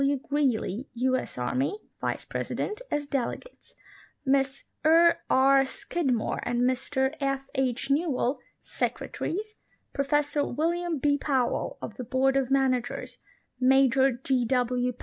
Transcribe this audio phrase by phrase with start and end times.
[0.03, 0.17] W.
[0.17, 1.15] Greely, U.
[1.15, 1.37] S.
[1.37, 3.75] Army, Vice President, as delegates;
[4.25, 5.11] Miss E.
[5.29, 5.63] R.
[5.63, 7.45] Scid more and Mr F.
[7.53, 7.91] H.
[7.91, 9.53] Newell, Secretaries;
[9.93, 13.19] Professor William B Powell, of the Bqard of Managers;
[13.59, 14.43] Major J.
[14.45, 14.93] W.